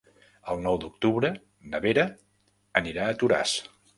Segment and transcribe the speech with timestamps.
[0.53, 1.31] El nou d'octubre
[1.75, 2.05] na Vera
[2.83, 3.57] anirà a Toràs.